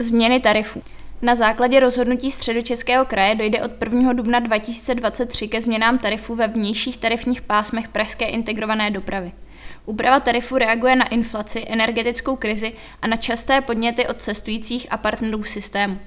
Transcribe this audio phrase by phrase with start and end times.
[0.00, 0.82] Změny tarifů.
[1.22, 4.12] Na základě rozhodnutí Středočeského kraje dojde od 1.
[4.12, 9.32] dubna 2023 ke změnám tarifů ve vnějších tarifních pásmech pražské integrované dopravy.
[9.86, 12.72] Úprava tarifu reaguje na inflaci, energetickou krizi
[13.02, 15.98] a na časté podněty od cestujících a partnerů systému.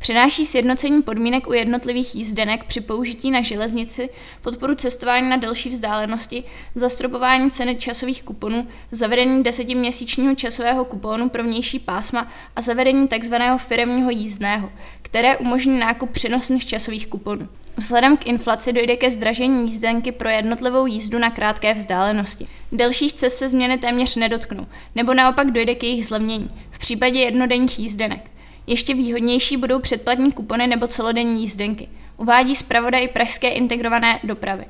[0.00, 4.10] Přináší sjednocení podmínek u jednotlivých jízdenek při použití na železnici,
[4.42, 6.44] podporu cestování na delší vzdálenosti,
[6.74, 13.34] zastropování ceny časových kuponů, zavedení desetiměsíčního časového kuponu pro vnější pásma a zavedení tzv.
[13.56, 14.72] firemního jízdného,
[15.02, 17.48] které umožní nákup přenosných časových kuponů.
[17.76, 22.46] Vzhledem k inflaci dojde ke zdražení jízdenky pro jednotlivou jízdu na krátké vzdálenosti.
[22.72, 27.78] Delších cest se změny téměř nedotknou, nebo naopak dojde k jejich zlevnění v případě jednodenních
[27.78, 28.29] jízdenek.
[28.70, 31.88] Ještě výhodnější budou předplatní kupony nebo celodenní jízdenky.
[32.16, 34.64] Uvádí zpravodaj Pražské integrované dopravy.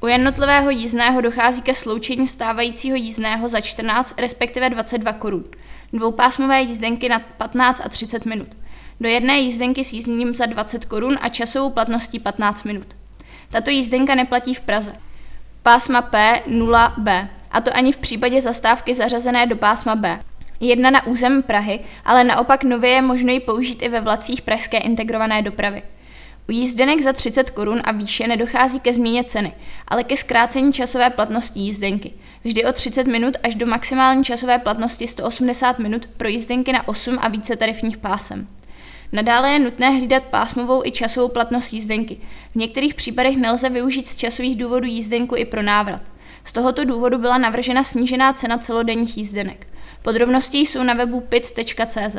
[0.00, 5.44] U jednotlivého jízdného dochází ke sloučení stávajícího jízdného za 14, respektive 22 korun.
[5.92, 8.48] Dvoupásmové jízdenky na 15 a 30 minut.
[9.00, 12.96] Do jedné jízdenky s jízdním za 20 korun a časovou platností 15 minut.
[13.50, 14.94] Tato jízdenka neplatí v Praze.
[15.62, 20.20] Pásma P 0B, a to ani v případě zastávky zařazené do pásma B
[20.64, 24.78] jedna na území Prahy, ale naopak nově je možno ji použít i ve vlacích pražské
[24.78, 25.82] integrované dopravy.
[26.48, 29.52] U jízdenek za 30 korun a výše nedochází ke změně ceny,
[29.88, 32.12] ale ke zkrácení časové platnosti jízdenky.
[32.44, 37.18] Vždy o 30 minut až do maximální časové platnosti 180 minut pro jízdenky na 8
[37.20, 38.48] a více tarifních pásem.
[39.12, 42.18] Nadále je nutné hlídat pásmovou i časovou platnost jízdenky.
[42.52, 46.02] V některých případech nelze využít z časových důvodů jízdenku i pro návrat.
[46.44, 49.66] Z tohoto důvodu byla navržena snížená cena celodenních jízdenek.
[50.04, 52.16] Podrobnosti jsou na webu pit.cz.